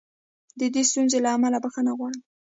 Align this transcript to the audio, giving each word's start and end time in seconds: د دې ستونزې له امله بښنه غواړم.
د 0.59 0.61
دې 0.73 0.81
ستونزې 0.89 1.17
له 1.23 1.29
امله 1.35 1.57
بښنه 1.63 1.91
غواړم. 1.97 2.21